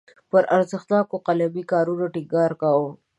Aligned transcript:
پر 0.31 0.43
ارزښتناکو 0.55 1.15
قلمي 1.27 1.63
کارونو 1.71 2.05
ټینګار 2.13 2.51
کاوه. 2.61 2.89